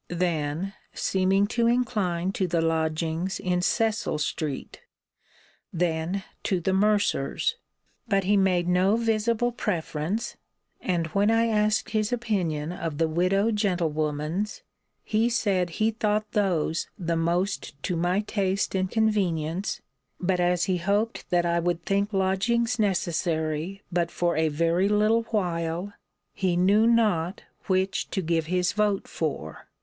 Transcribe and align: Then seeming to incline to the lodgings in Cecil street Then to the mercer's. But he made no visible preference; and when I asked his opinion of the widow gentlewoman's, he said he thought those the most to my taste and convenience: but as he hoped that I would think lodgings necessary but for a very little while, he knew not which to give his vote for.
Then 0.09 0.73
seeming 0.95 1.45
to 1.49 1.67
incline 1.67 2.31
to 2.31 2.47
the 2.47 2.59
lodgings 2.59 3.39
in 3.39 3.61
Cecil 3.61 4.17
street 4.17 4.81
Then 5.71 6.23
to 6.41 6.59
the 6.59 6.73
mercer's. 6.73 7.55
But 8.07 8.23
he 8.23 8.35
made 8.35 8.67
no 8.67 8.95
visible 8.95 9.51
preference; 9.51 10.37
and 10.81 11.05
when 11.13 11.29
I 11.29 11.45
asked 11.49 11.91
his 11.91 12.11
opinion 12.11 12.71
of 12.71 12.97
the 12.97 13.07
widow 13.07 13.51
gentlewoman's, 13.51 14.63
he 15.03 15.29
said 15.29 15.69
he 15.69 15.91
thought 15.91 16.31
those 16.31 16.87
the 16.97 17.15
most 17.15 17.75
to 17.83 17.95
my 17.95 18.21
taste 18.21 18.73
and 18.73 18.89
convenience: 18.89 19.81
but 20.19 20.39
as 20.39 20.63
he 20.63 20.77
hoped 20.77 21.29
that 21.29 21.45
I 21.45 21.59
would 21.59 21.83
think 21.85 22.11
lodgings 22.11 22.79
necessary 22.79 23.83
but 23.91 24.09
for 24.09 24.35
a 24.35 24.49
very 24.49 24.89
little 24.89 25.25
while, 25.25 25.93
he 26.33 26.57
knew 26.57 26.87
not 26.87 27.43
which 27.67 28.09
to 28.09 28.23
give 28.23 28.47
his 28.47 28.71
vote 28.71 29.07
for. 29.07 29.67